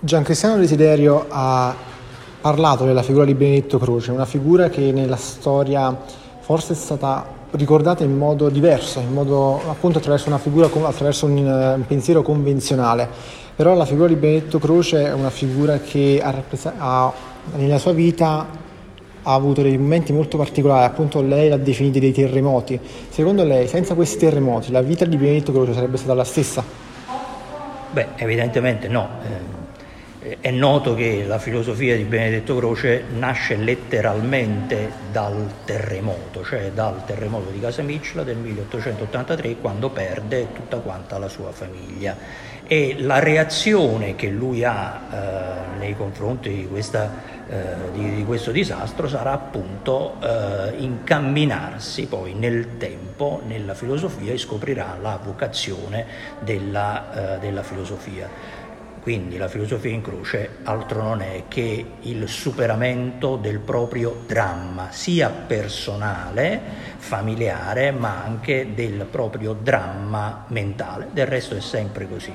[0.00, 1.74] Giancristiano Desiderio ha
[2.40, 5.92] parlato della figura di Benedetto Croce, una figura che nella storia
[6.38, 11.84] forse è stata ricordata in modo diverso, in modo appunto attraverso figura, attraverso un, un
[11.84, 13.08] pensiero convenzionale.
[13.56, 16.32] Però la figura di Benedetto Croce è una figura che ha,
[16.76, 17.12] ha,
[17.56, 18.46] nella sua vita
[19.20, 22.78] ha avuto dei momenti molto particolari, appunto lei l'ha definito dei terremoti.
[23.08, 26.62] Secondo lei, senza questi terremoti, la vita di Benedetto Croce sarebbe stata la stessa?
[27.90, 29.08] Beh, evidentemente no.
[29.24, 29.57] Eh
[30.40, 37.50] è noto che la filosofia di Benedetto Croce nasce letteralmente dal terremoto, cioè dal terremoto
[37.50, 42.16] di Casamicciola del 1883 quando perde tutta quanta la sua famiglia
[42.70, 47.10] e la reazione che lui ha eh, nei confronti di, questa,
[47.48, 54.36] eh, di, di, questo disastro sarà appunto eh, incamminarsi poi nel tempo nella filosofia e
[54.36, 56.04] scoprirà la vocazione
[56.40, 58.28] della, eh, della filosofia.
[59.08, 65.30] Quindi la filosofia in croce altro non è che il superamento del proprio dramma, sia
[65.30, 66.60] personale,
[66.98, 71.08] familiare, ma anche del proprio dramma mentale.
[71.10, 72.30] Del resto è sempre così.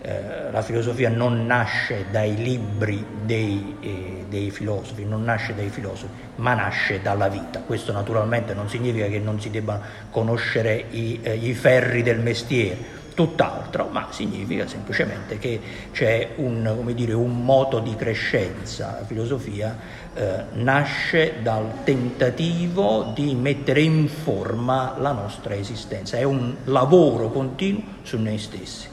[0.00, 6.12] Eh, la filosofia non nasce dai libri dei, eh, dei, filosofi, non nasce dai filosofi,
[6.36, 7.62] ma nasce dalla vita.
[7.66, 13.00] Questo naturalmente non significa che non si debbano conoscere i, eh, i ferri del mestiere,
[13.14, 15.60] tutt'altro, ma significa semplicemente che
[15.92, 18.98] c'è un, dire, un moto di crescenza.
[19.00, 19.76] La filosofia
[20.14, 27.82] eh, nasce dal tentativo di mettere in forma la nostra esistenza, è un lavoro continuo
[28.02, 28.90] su noi stessi.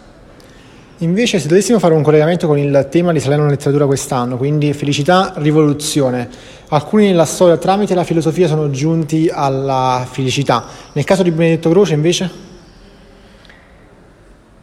[1.02, 5.31] Invece, se dovessimo fare un collegamento con il tema di Salerno Letteratura quest'anno, quindi felicità,
[5.38, 6.28] rivoluzione,
[6.67, 10.66] alcuni nella storia tramite la filosofia sono giunti alla felicità.
[10.92, 12.47] Nel caso di Benedetto Croce, invece?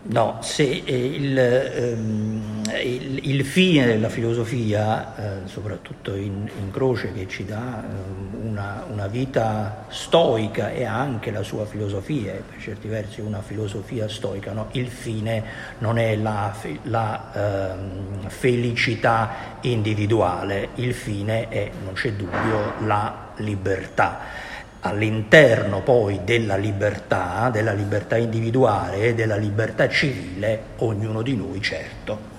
[0.08, 7.12] No, se eh, il, ehm, il, il, fine della filosofia, eh, soprattutto in, in, Croce
[7.12, 12.86] che ci dà eh, una, una, vita stoica e anche la sua filosofia, per certi
[12.86, 14.68] versi una filosofia stoica, no?
[14.72, 15.42] il fine
[15.78, 24.45] non è la, la ehm, felicità individuale, il fine è, non c'è dubbio, la libertà
[24.88, 32.34] all'interno poi della libertà, della libertà individuale e della libertà civile, ognuno di noi certo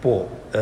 [0.00, 0.58] può eh,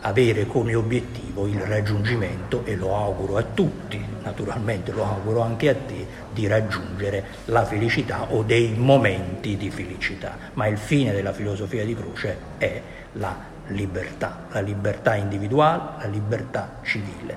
[0.00, 5.74] avere come obiettivo il raggiungimento, e lo auguro a tutti, naturalmente lo auguro anche a
[5.74, 10.36] te, di raggiungere la felicità o dei momenti di felicità.
[10.54, 12.80] Ma il fine della filosofia di Croce è
[13.14, 13.36] la
[13.68, 17.36] libertà, la libertà individuale, la libertà civile.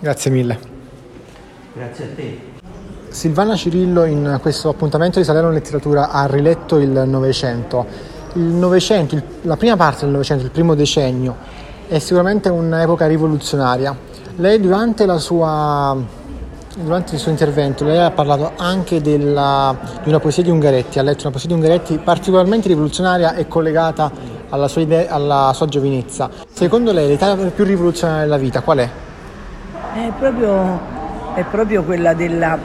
[0.00, 0.81] Grazie mille.
[1.74, 2.40] Grazie a te.
[3.08, 7.86] Silvana Cirillo in questo appuntamento di Salerno Letteratura ha riletto il Novecento.
[8.34, 11.34] Il Novecento, la prima parte del Novecento, il primo decennio,
[11.88, 13.96] è sicuramente un'epoca rivoluzionaria.
[14.36, 15.96] Lei durante, sua,
[16.76, 21.02] durante il suo intervento lei ha parlato anche della, di una poesia di Ungaretti, ha
[21.02, 24.10] letto una poesia di Ungaretti particolarmente rivoluzionaria e collegata
[24.50, 26.28] alla sua, idea, alla sua giovinezza.
[26.52, 28.88] Secondo lei l'età più rivoluzionaria della vita qual è?
[29.94, 30.91] È proprio
[31.34, 32.58] è proprio quella della,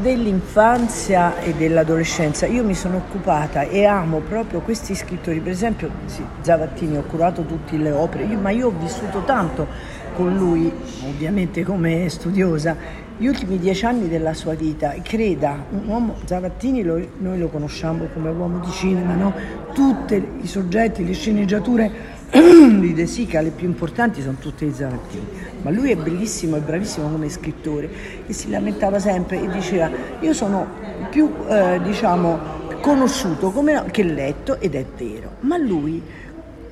[0.00, 2.46] dell'infanzia e dell'adolescenza.
[2.46, 7.42] Io mi sono occupata e amo proprio questi scrittori, per esempio sì, Zavattini, ho curato
[7.42, 9.66] tutte le opere, io, ma io ho vissuto tanto
[10.14, 10.72] con lui,
[11.06, 12.76] ovviamente come studiosa,
[13.16, 14.94] gli ultimi dieci anni della sua vita.
[15.02, 19.32] Creda, un uomo, Zavattini lo, noi lo conosciamo come uomo di cinema, no?
[19.72, 25.26] tutti i soggetti, le sceneggiature di De Sica, le più importanti sono tutte di Zavattini,
[25.62, 27.90] ma lui è bellissimo e bravissimo come scrittore
[28.26, 30.66] e si lamentava sempre e diceva io sono
[31.10, 36.02] più eh, diciamo conosciuto come, che letto ed è vero, ma lui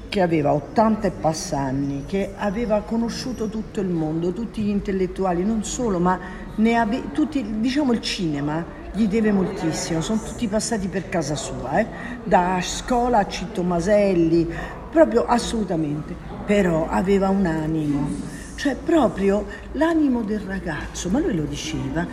[0.09, 5.65] che aveva 80 e passanni, che aveva conosciuto tutto il mondo, tutti gli intellettuali, non
[5.65, 6.19] solo, ma
[6.57, 11.87] ave, tutti, diciamo il cinema gli deve moltissimo, sono tutti passati per casa sua, eh?
[12.25, 14.49] da scuola a Citto Maselli,
[14.91, 18.09] proprio assolutamente, però aveva un animo,
[18.55, 22.07] cioè proprio l'animo del ragazzo, ma lui lo diceva,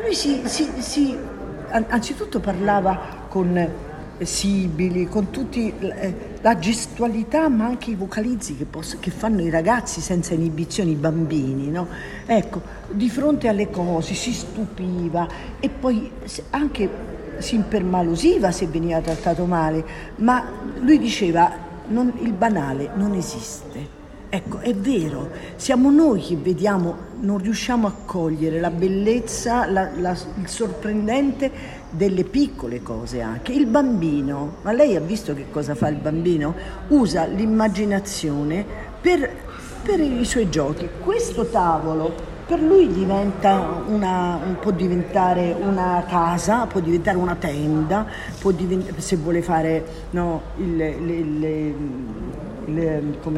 [0.00, 1.16] lui si, si, si
[1.70, 8.64] anzitutto parlava con eh, sibili, con tutti eh, la gestualità, ma anche i vocalizzi che,
[8.64, 11.86] posso, che, fanno i ragazzi senza inibizioni, i bambini, no?
[12.26, 12.60] Ecco,
[12.90, 15.28] di fronte alle cose si stupiva
[15.60, 16.10] e poi
[16.50, 19.84] anche si impermalosiva se veniva trattato male,
[20.16, 20.44] ma
[20.80, 24.00] lui diceva non, il banale non esiste.
[24.34, 30.16] Ecco, è vero, siamo noi che vediamo, non riusciamo a cogliere la bellezza, la, la,
[30.40, 31.50] il sorprendente
[31.90, 33.52] delle piccole cose anche.
[33.52, 36.54] Il bambino, ma lei ha visto che cosa fa il bambino?
[36.88, 38.64] Usa l'immaginazione
[39.02, 39.30] per,
[39.82, 40.88] per i suoi giochi.
[41.02, 48.06] Questo tavolo per lui diventa una, può diventare una casa, può diventare una tenda,
[48.52, 51.74] divent- se vuole fare no, il, il, il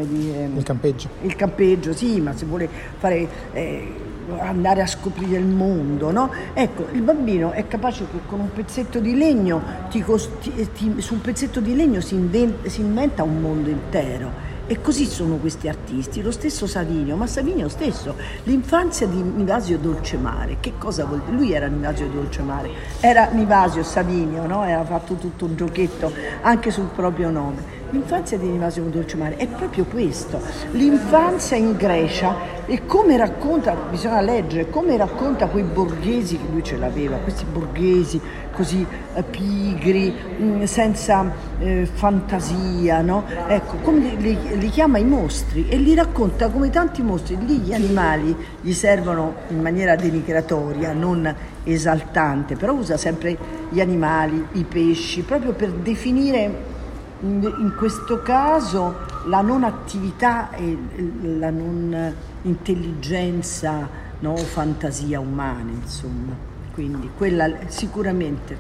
[0.07, 1.09] dire, il campeggio.
[1.23, 2.69] Il campeggio, sì, ma se vuole
[2.99, 3.93] fare, eh,
[4.39, 6.31] andare a scoprire il mondo, no?
[6.53, 11.15] Ecco, il bambino è capace che con un pezzetto di legno, ti costi, ti, su
[11.15, 14.44] un pezzetto di legno si, inventa, si inventa un mondo intero.
[14.67, 20.57] E così sono questi artisti, lo stesso Savinio, ma Savinio stesso, l'infanzia di Nivasio Dolcemare,
[20.61, 21.37] che cosa vuol dire?
[21.37, 22.71] Lui era Nivasio Dolcemare,
[23.01, 24.65] era Nivasio Savinio, no?
[24.65, 27.83] Era fatto tutto un giochetto anche sul proprio nome.
[27.91, 30.41] L'infanzia di Nivasio Dolcemare è proprio questo,
[30.73, 36.77] l'infanzia in Grecia e come racconta, bisogna leggere, come racconta quei borghesi che lui ce
[36.77, 38.21] l'aveva, questi borghesi
[38.55, 43.25] così eh, pigri, mm, senza eh, fantasia, no?
[43.49, 47.75] Ecco, come li, li, chiama i mostri e li racconta come tanti mostri, lì gli
[47.75, 51.35] animali gli servono in maniera denigratoria, non
[51.65, 53.37] esaltante, però usa sempre
[53.69, 56.73] gli animali, i pesci, proprio per definire
[57.21, 58.97] in questo caso
[59.27, 60.77] la non attività e
[61.23, 63.89] la non intelligenza,
[64.21, 66.35] no, fantasia umana, insomma.
[66.73, 68.57] Quindi quella sicuramente.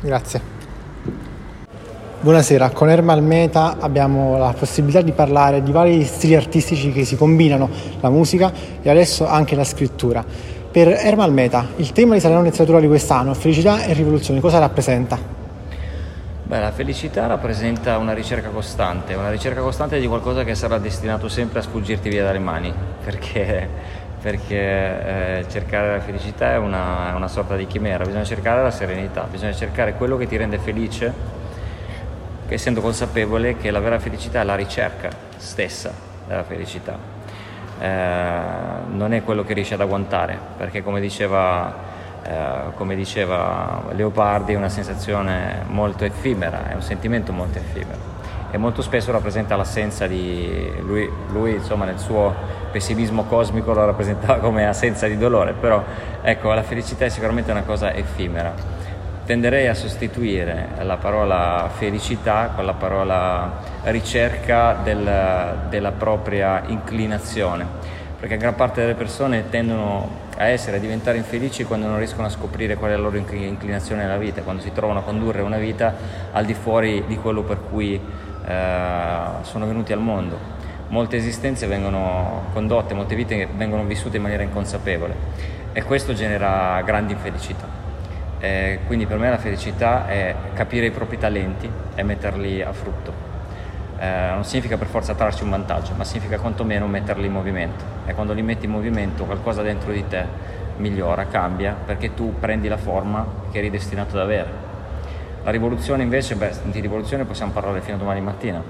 [0.00, 0.52] Grazie.
[2.20, 7.16] Buonasera, con Ermal Meta abbiamo la possibilità di parlare di vari stili artistici che si
[7.16, 7.68] combinano,
[8.00, 8.50] la musica
[8.80, 10.24] e adesso anche la scrittura.
[10.70, 15.43] Per Ermal Meta, il tema di Salerno Letteratura di quest'anno, felicità e rivoluzione, cosa rappresenta?
[16.46, 21.26] Beh, la felicità rappresenta una ricerca costante, una ricerca costante di qualcosa che sarà destinato
[21.26, 22.70] sempre a sfuggirti via dalle mani,
[23.02, 23.66] perché,
[24.20, 29.22] perché eh, cercare la felicità è una, una sorta di chimera, bisogna cercare la serenità,
[29.22, 31.14] bisogna cercare quello che ti rende felice,
[32.46, 35.08] essendo consapevole che la vera felicità è la ricerca
[35.38, 35.94] stessa
[36.28, 36.98] della felicità,
[37.80, 38.40] eh,
[38.90, 41.93] non è quello che riesci ad agguantare, perché come diceva
[42.24, 48.14] eh, come diceva Leopardi, è una sensazione molto effimera, è un sentimento molto effimero
[48.54, 52.32] e molto spesso rappresenta l'assenza di lui, lui insomma nel suo
[52.70, 55.82] pessimismo cosmico lo rappresentava come assenza di dolore, però
[56.22, 58.54] ecco la felicità è sicuramente una cosa effimera.
[59.26, 67.66] Tenderei a sostituire la parola felicità con la parola ricerca del, della propria inclinazione,
[68.20, 72.30] perché gran parte delle persone tendono a essere, a diventare infelici quando non riescono a
[72.30, 75.94] scoprire qual è la loro inclinazione nella vita, quando si trovano a condurre una vita
[76.32, 80.62] al di fuori di quello per cui eh, sono venuti al mondo.
[80.88, 85.14] Molte esistenze vengono condotte, molte vite vengono vissute in maniera inconsapevole
[85.72, 87.82] e questo genera grandi infelicità.
[88.38, 93.23] Eh, quindi per me la felicità è capire i propri talenti e metterli a frutto
[93.98, 98.14] eh, non significa per forza trarci un vantaggio, ma significa quantomeno metterli in movimento e
[98.14, 100.26] quando li metti in movimento qualcosa dentro di te
[100.76, 104.72] migliora, cambia, perché tu prendi la forma che eri destinato ad avere.
[105.44, 108.62] La rivoluzione invece, beh, di rivoluzione possiamo parlare fino a domani mattina.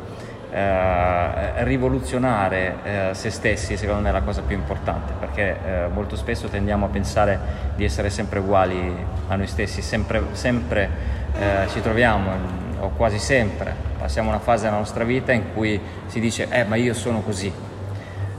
[0.51, 6.15] Eh, rivoluzionare eh, se stessi secondo me è la cosa più importante perché eh, molto
[6.15, 7.41] spesso tendiamo a pensare
[7.75, 8.95] di essere sempre uguali
[9.27, 10.89] a noi stessi, sempre, sempre
[11.37, 12.31] eh, ci troviamo,
[12.79, 13.75] o quasi sempre,
[14.05, 17.51] passiamo una fase della nostra vita in cui si dice eh ma io sono così,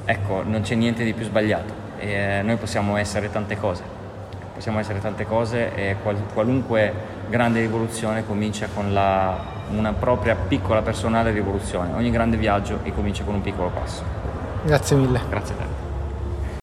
[0.06, 3.82] ecco non c'è niente di più sbagliato e eh, noi possiamo essere tante cose,
[4.54, 6.94] possiamo essere tante cose e qual- qualunque
[7.30, 13.34] grande rivoluzione comincia con la, una propria piccola personale rivoluzione, ogni grande viaggio comincia con
[13.34, 14.04] un piccolo passo.
[14.66, 15.20] Grazie mille.
[15.28, 15.75] Grazie a te.